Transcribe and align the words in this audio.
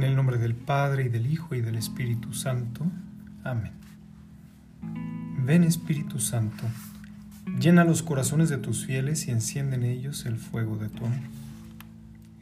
En 0.00 0.06
el 0.06 0.16
nombre 0.16 0.38
del 0.38 0.54
Padre 0.54 1.04
y 1.04 1.08
del 1.10 1.30
Hijo 1.30 1.54
y 1.54 1.60
del 1.60 1.74
Espíritu 1.74 2.32
Santo. 2.32 2.86
Amén. 3.44 3.72
Ven 5.44 5.62
Espíritu 5.62 6.20
Santo, 6.20 6.64
llena 7.58 7.84
los 7.84 8.02
corazones 8.02 8.48
de 8.48 8.56
tus 8.56 8.86
fieles 8.86 9.28
y 9.28 9.30
enciende 9.30 9.76
en 9.76 9.82
ellos 9.82 10.24
el 10.24 10.38
fuego 10.38 10.78
de 10.78 10.88
tu 10.88 11.04
amor. 11.04 11.18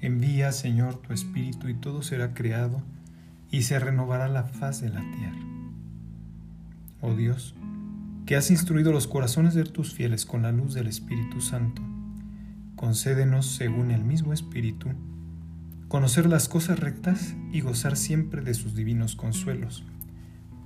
Envía, 0.00 0.52
Señor, 0.52 1.02
tu 1.02 1.12
Espíritu 1.12 1.68
y 1.68 1.74
todo 1.74 2.02
será 2.02 2.32
creado 2.32 2.80
y 3.50 3.62
se 3.62 3.80
renovará 3.80 4.28
la 4.28 4.44
faz 4.44 4.80
de 4.80 4.90
la 4.90 5.00
tierra. 5.00 5.44
Oh 7.00 7.16
Dios, 7.16 7.56
que 8.24 8.36
has 8.36 8.52
instruido 8.52 8.92
los 8.92 9.08
corazones 9.08 9.54
de 9.54 9.64
tus 9.64 9.94
fieles 9.94 10.26
con 10.26 10.42
la 10.42 10.52
luz 10.52 10.74
del 10.74 10.86
Espíritu 10.86 11.40
Santo, 11.40 11.82
concédenos, 12.76 13.46
según 13.46 13.90
el 13.90 14.04
mismo 14.04 14.32
Espíritu, 14.32 14.90
conocer 15.88 16.26
las 16.26 16.48
cosas 16.48 16.78
rectas 16.78 17.34
y 17.50 17.62
gozar 17.62 17.96
siempre 17.96 18.42
de 18.42 18.54
sus 18.54 18.74
divinos 18.74 19.16
consuelos. 19.16 19.84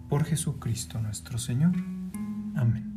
Por 0.09 0.25
Jesucristo 0.25 1.01
nuestro 1.01 1.39
Señor. 1.39 1.73
Amén. 2.57 2.91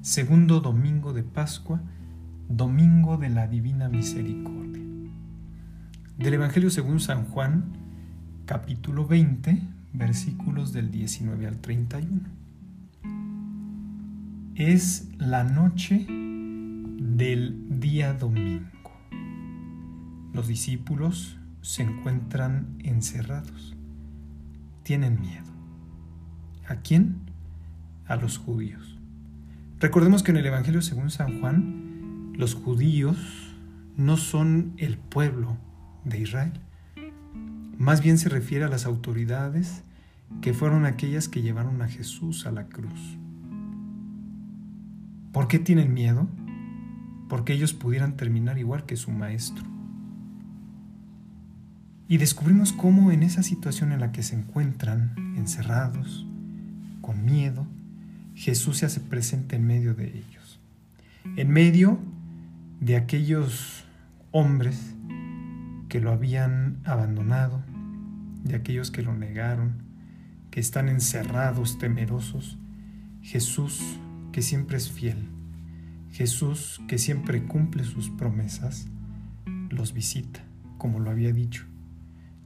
Segundo 0.00 0.60
domingo 0.60 1.12
de 1.12 1.24
Pascua, 1.24 1.82
domingo 2.48 3.16
de 3.16 3.28
la 3.28 3.48
Divina 3.48 3.88
Misericordia. 3.88 4.82
Del 6.16 6.34
Evangelio 6.34 6.70
según 6.70 7.00
San 7.00 7.24
Juan, 7.24 7.64
capítulo 8.46 9.06
20, 9.06 9.62
versículos 9.92 10.72
del 10.72 10.92
19 10.92 11.46
al 11.48 11.58
31. 11.58 12.20
Es 14.54 15.08
la 15.18 15.42
noche 15.42 16.06
del 16.08 17.80
día 17.80 18.12
domingo. 18.14 18.73
Los 20.34 20.48
discípulos 20.48 21.38
se 21.62 21.84
encuentran 21.84 22.76
encerrados. 22.80 23.76
Tienen 24.82 25.20
miedo. 25.20 25.46
¿A 26.66 26.76
quién? 26.76 27.20
A 28.06 28.16
los 28.16 28.38
judíos. 28.38 28.98
Recordemos 29.78 30.24
que 30.24 30.32
en 30.32 30.38
el 30.38 30.46
Evangelio 30.46 30.82
según 30.82 31.10
San 31.10 31.40
Juan, 31.40 32.32
los 32.36 32.54
judíos 32.54 33.54
no 33.96 34.16
son 34.16 34.72
el 34.76 34.98
pueblo 34.98 35.56
de 36.04 36.18
Israel. 36.18 36.52
Más 37.78 38.02
bien 38.02 38.18
se 38.18 38.28
refiere 38.28 38.64
a 38.64 38.68
las 38.68 38.86
autoridades 38.86 39.84
que 40.40 40.52
fueron 40.52 40.84
aquellas 40.84 41.28
que 41.28 41.42
llevaron 41.42 41.80
a 41.80 41.86
Jesús 41.86 42.44
a 42.46 42.50
la 42.50 42.66
cruz. 42.66 43.18
¿Por 45.32 45.46
qué 45.46 45.60
tienen 45.60 45.94
miedo? 45.94 46.26
Porque 47.28 47.52
ellos 47.52 47.72
pudieran 47.72 48.16
terminar 48.16 48.58
igual 48.58 48.84
que 48.84 48.96
su 48.96 49.12
maestro. 49.12 49.73
Y 52.06 52.18
descubrimos 52.18 52.74
cómo 52.74 53.12
en 53.12 53.22
esa 53.22 53.42
situación 53.42 53.90
en 53.92 54.00
la 54.00 54.12
que 54.12 54.22
se 54.22 54.36
encuentran, 54.36 55.14
encerrados, 55.38 56.26
con 57.00 57.24
miedo, 57.24 57.66
Jesús 58.34 58.78
se 58.78 58.86
hace 58.86 59.00
presente 59.00 59.56
en 59.56 59.66
medio 59.66 59.94
de 59.94 60.08
ellos. 60.08 60.60
En 61.36 61.50
medio 61.50 61.98
de 62.80 62.96
aquellos 62.96 63.86
hombres 64.32 64.94
que 65.88 66.00
lo 66.00 66.12
habían 66.12 66.78
abandonado, 66.84 67.62
de 68.42 68.56
aquellos 68.56 68.90
que 68.90 69.02
lo 69.02 69.14
negaron, 69.14 69.72
que 70.50 70.60
están 70.60 70.90
encerrados, 70.90 71.78
temerosos, 71.78 72.58
Jesús 73.22 73.80
que 74.30 74.42
siempre 74.42 74.76
es 74.76 74.90
fiel, 74.90 75.30
Jesús 76.10 76.82
que 76.86 76.98
siempre 76.98 77.44
cumple 77.44 77.84
sus 77.84 78.10
promesas, 78.10 78.88
los 79.70 79.94
visita, 79.94 80.44
como 80.76 81.00
lo 81.00 81.10
había 81.10 81.32
dicho 81.32 81.64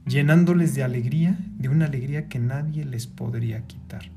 llenándoles 0.09 0.73
de 0.73 0.83
alegría, 0.83 1.37
de 1.59 1.69
una 1.69 1.85
alegría 1.85 2.27
que 2.27 2.39
nadie 2.39 2.83
les 2.83 3.05
podría 3.05 3.67
quitar. 3.67 4.09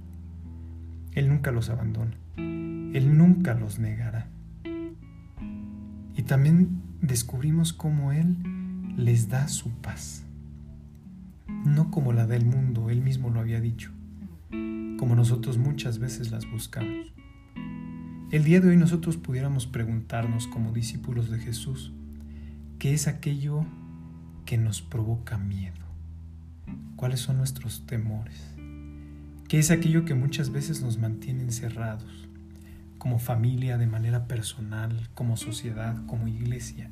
Él 1.13 1.29
nunca 1.29 1.53
los 1.53 1.69
abandona, 1.69 2.17
Él 2.37 3.19
nunca 3.19 3.53
los 3.53 3.79
negará. 3.79 4.29
Y 6.17 6.23
también 6.23 6.81
descubrimos 7.03 7.75
cómo 7.75 8.13
Él 8.13 8.37
les 8.97 9.29
da 9.29 9.49
su 9.49 9.71
paz, 9.71 10.25
no 11.67 11.91
como 11.91 12.15
la 12.15 12.27
del 12.27 12.47
mundo, 12.47 12.89
Él 12.89 13.03
mismo 13.03 13.29
lo 13.29 13.41
había 13.41 13.61
dicho, 13.61 13.91
como 14.99 15.15
nosotros 15.15 15.59
muchas 15.59 15.99
veces 15.99 16.31
las 16.31 16.51
buscamos. 16.51 17.13
El 18.31 18.45
día 18.45 18.61
de 18.61 18.69
hoy 18.69 18.79
nosotros 18.79 19.19
pudiéramos 19.19 19.67
preguntarnos 19.67 20.47
como 20.47 20.73
discípulos 20.73 21.31
de 21.31 21.39
Jesús, 21.39 21.93
¿qué 22.79 22.95
es 22.95 23.09
aquello 23.09 23.67
que 24.47 24.57
nos 24.57 24.81
provoca 24.81 25.37
miedo? 25.37 25.82
Cuáles 26.97 27.21
son 27.21 27.39
nuestros 27.39 27.87
temores, 27.87 28.55
qué 29.49 29.59
es 29.59 29.71
aquello 29.71 30.05
que 30.05 30.15
muchas 30.15 30.51
veces 30.51 30.83
nos 30.83 30.99
mantiene 30.99 31.43
encerrados, 31.43 32.29
como 32.99 33.19
familia, 33.19 33.79
de 33.79 33.87
manera 33.87 34.29
personal, 34.29 35.09
como 35.15 35.37
sociedad, 35.37 35.97
como 36.07 36.29
iglesia. 36.29 36.89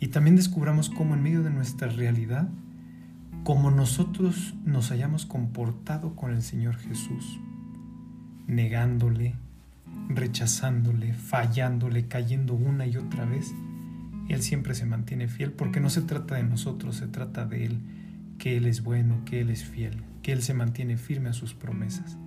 Y 0.00 0.08
también 0.08 0.36
descubramos 0.36 0.88
cómo 0.88 1.14
en 1.14 1.22
medio 1.22 1.42
de 1.42 1.50
nuestra 1.50 1.88
realidad, 1.88 2.48
como 3.42 3.70
nosotros 3.70 4.54
nos 4.64 4.90
hayamos 4.90 5.26
comportado 5.26 6.16
con 6.16 6.32
el 6.32 6.42
Señor 6.42 6.76
Jesús, 6.76 7.38
negándole, 8.46 9.34
rechazándole, 10.08 11.12
fallándole, 11.12 12.08
cayendo 12.08 12.54
una 12.54 12.86
y 12.86 12.96
otra 12.96 13.26
vez, 13.26 13.54
Él 14.28 14.42
siempre 14.42 14.74
se 14.74 14.86
mantiene 14.86 15.28
fiel 15.28 15.52
porque 15.52 15.80
no 15.80 15.90
se 15.90 16.02
trata 16.02 16.36
de 16.36 16.44
nosotros, 16.44 16.96
se 16.96 17.06
trata 17.06 17.44
de 17.44 17.66
Él 17.66 17.80
que 18.38 18.56
Él 18.56 18.66
es 18.66 18.82
bueno, 18.82 19.24
que 19.24 19.40
Él 19.40 19.50
es 19.50 19.64
fiel, 19.64 20.04
que 20.22 20.32
Él 20.32 20.42
se 20.42 20.54
mantiene 20.54 20.96
firme 20.96 21.30
a 21.30 21.34
sus 21.34 21.54
promesas 21.54 22.18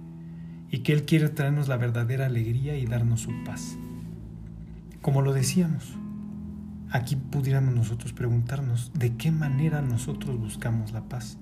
y 0.69 0.79
que 0.79 0.93
Él 0.93 1.05
quiere 1.05 1.29
traernos 1.29 1.67
la 1.67 1.77
verdadera 1.77 2.25
alegría 2.25 2.77
y 2.77 2.85
darnos 2.85 3.21
su 3.21 3.31
paz. 3.43 3.77
Como 5.01 5.21
lo 5.21 5.33
decíamos, 5.33 5.97
aquí 6.91 7.15
pudiéramos 7.15 7.73
nosotros 7.73 8.13
preguntarnos 8.13 8.91
de 8.93 9.15
qué 9.15 9.31
manera 9.31 9.81
nosotros 9.81 10.37
buscamos 10.37 10.91
la 10.91 11.07
paz. 11.07 11.37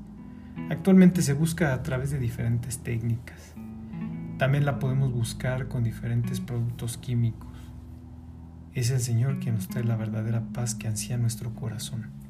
Actualmente 0.70 1.22
se 1.22 1.34
busca 1.34 1.74
a 1.74 1.84
través 1.84 2.12
de 2.12 2.20
diferentes 2.20 2.80
técnicas. 2.80 3.54
También 4.38 4.66
la 4.66 4.80
podemos 4.80 5.12
buscar 5.12 5.68
con 5.68 5.84
diferentes 5.84 6.40
productos 6.40 6.98
químicos. 6.98 7.50
Es 8.74 8.90
el 8.92 9.00
Señor 9.00 9.40
quien 9.40 9.56
nos 9.56 9.70
trae 9.70 9.84
la 9.84 9.96
verdadera 9.96 10.44
paz 10.54 10.76
que 10.76 10.88
ansía 10.88 11.18
nuestro 11.18 11.56
corazón. 11.56 12.25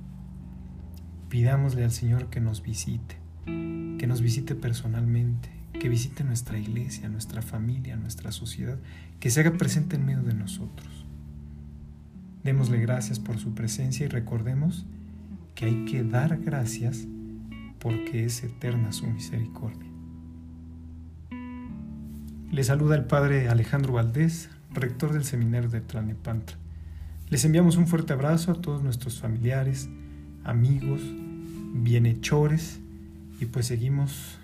Pidámosle 1.29 1.83
al 1.83 1.91
Señor 1.91 2.29
que 2.29 2.39
nos 2.39 2.61
visite, 2.61 3.17
que 3.45 4.07
nos 4.07 4.21
visite 4.21 4.55
personalmente, 4.55 5.49
que 5.79 5.89
visite 5.89 6.23
nuestra 6.23 6.57
iglesia, 6.57 7.09
nuestra 7.09 7.41
familia, 7.41 7.95
nuestra 7.95 8.31
sociedad, 8.31 8.77
que 9.19 9.29
se 9.29 9.41
haga 9.41 9.57
presente 9.57 9.95
en 9.95 10.05
medio 10.05 10.23
de 10.23 10.33
nosotros. 10.33 11.05
Démosle 12.43 12.79
gracias 12.79 13.19
por 13.19 13.39
su 13.39 13.55
presencia 13.55 14.05
y 14.05 14.09
recordemos 14.09 14.85
que 15.55 15.65
hay 15.65 15.85
que 15.85 16.03
dar 16.03 16.37
gracias 16.37 17.07
porque 17.79 18.25
es 18.25 18.43
eterna 18.43 18.91
su 18.91 19.07
misericordia. 19.07 19.89
Le 22.51 22.63
saluda 22.63 22.95
el 22.95 23.05
Padre 23.05 23.49
Alejandro 23.49 23.93
Valdés, 23.93 24.49
rector 24.71 25.11
del 25.11 25.25
Seminario 25.25 25.69
de 25.69 25.81
Tlanepantra. 25.81 26.57
Les 27.29 27.43
enviamos 27.43 27.77
un 27.77 27.87
fuerte 27.87 28.13
abrazo 28.13 28.51
a 28.51 28.61
todos 28.61 28.83
nuestros 28.83 29.19
familiares, 29.19 29.89
amigos, 30.45 31.01
bienhechores 31.73 32.79
y 33.39 33.45
pues 33.45 33.65
seguimos 33.65 34.37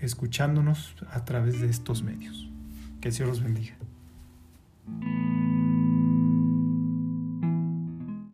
escuchándonos 0.00 0.94
a 1.10 1.24
través 1.24 1.60
de 1.60 1.68
estos 1.68 2.02
medios. 2.02 2.48
Que 3.00 3.08
el 3.08 3.14
Señor 3.14 3.30
los 3.30 3.42
bendiga. 3.42 3.74